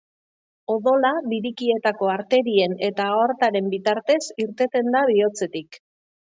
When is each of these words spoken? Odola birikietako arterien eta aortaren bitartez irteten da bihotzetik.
Odola 0.75 1.11
birikietako 1.33 2.09
arterien 2.13 2.73
eta 2.87 3.11
aortaren 3.19 3.69
bitartez 3.75 4.19
irteten 4.47 4.91
da 4.97 5.05
bihotzetik. 5.13 5.81